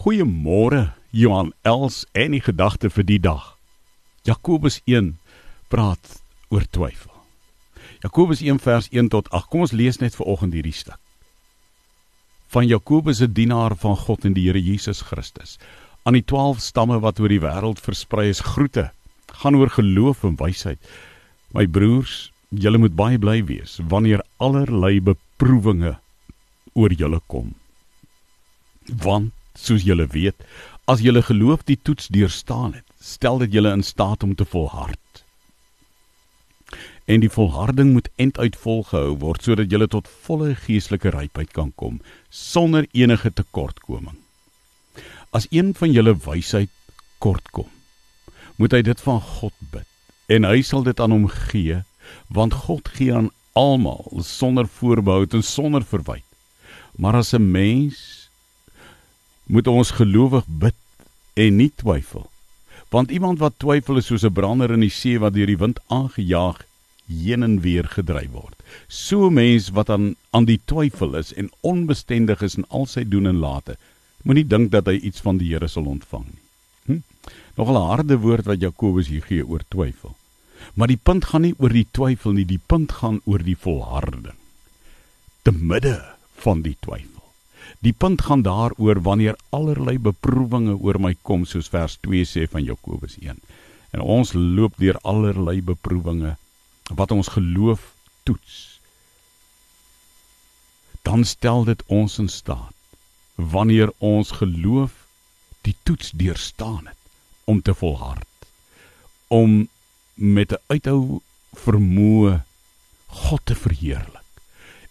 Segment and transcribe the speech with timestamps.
[0.00, 3.50] Goeiemôre Johan Els en die gedagte vir die dag.
[4.24, 5.10] Jakobus 1
[5.68, 6.14] praat
[6.48, 7.12] oor twyfel.
[8.00, 9.50] Jakobus 1 vers 1 tot 8.
[9.52, 10.96] Kom ons lees net vir oggend hierdie stuk.
[12.48, 15.58] Van Jakobus se dienaar van God en die Here Jesus Christus
[16.08, 18.86] aan die 12 stamme wat oor die wêreld versprei is groete.
[19.42, 20.80] Gaan oor geloof en wysheid.
[21.52, 25.98] My broers, julle moet baie bly wees wanneer allerlei beproewinge
[26.72, 27.52] oor julle kom.
[28.88, 30.36] Want soos julle weet,
[30.90, 35.24] as julle geloof die toets deurstaan het, stel dit julle in staat om te volhard.
[37.10, 41.72] En die volharding moet end uit volgehou word sodat julle tot volle geestelike rypheid kan
[41.74, 44.18] kom sonder enige tekortkoming.
[45.34, 46.70] As een van julle wysheid
[47.18, 47.68] kortkom,
[48.56, 49.86] moet hy dit van God bid
[50.30, 51.80] en hy sal dit aan hom gee
[52.30, 56.26] want God gee aan almal sonder voorbehou en sonder verwyte.
[56.96, 58.19] Maar as 'n mens
[59.50, 60.76] moet ons gelowig bid
[61.34, 62.28] en nie twyfel.
[62.94, 65.78] Want iemand wat twyfel is soos 'n brander in die see wat deur die wind
[65.88, 66.62] aangejaag
[67.10, 68.56] heen en weer gedryf word.
[68.88, 73.04] So 'n mens wat aan aan die twyfel is en onbestendig is in al sy
[73.04, 73.76] doen en late,
[74.22, 76.42] moenie dink dat hy iets van die Here sal ontvang nie.
[76.86, 77.02] Hm?
[77.56, 80.16] Nog 'n harde woord wat Jakobus hier gee oor twyfel.
[80.74, 84.36] Maar die punt gaan nie oor die twyfel nie, die punt gaan oor die volharding.
[85.42, 86.04] Te midde
[86.36, 87.09] van die twyfel.
[87.80, 92.64] Die punt gaan daaroor wanneer allerlei beproewinge oor my kom soos vers 2 sê van
[92.64, 93.38] Jakobus 1.
[93.90, 96.36] En ons loop deur allerlei beproewinge
[96.94, 98.80] wat ons geloof toets.
[101.02, 102.76] Dan stel dit ons in staat
[103.34, 105.06] wanneer ons geloof
[105.64, 106.96] die toets deurstaan het
[107.44, 108.26] om te volhard
[109.28, 109.68] om
[110.14, 111.20] met 'n uithou
[111.52, 112.42] vermoë
[113.06, 114.19] God te verheerlik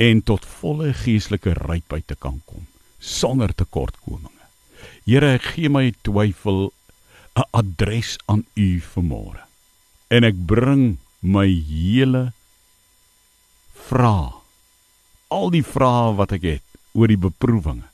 [0.00, 2.64] en tot volle geestelike rypheid te kan kom
[3.00, 4.46] sonder tekortkominge.
[5.08, 6.72] Here, ek gee my twyfel
[7.36, 9.44] 'n adres aan U vanmôre.
[10.10, 12.32] En ek bring my hele
[13.88, 14.40] vra
[15.28, 17.88] al die vrae wat ek het oor die beproewinge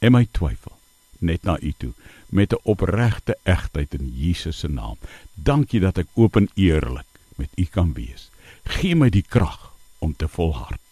[0.00, 0.76] en my twyfel
[1.20, 1.92] net na U toe
[2.28, 4.98] met 'n opregte egtheid in Jesus se naam.
[5.34, 8.30] Dankie dat ek oop en eerlik met U kan wees.
[8.64, 10.83] Gee my die krag om te volhard.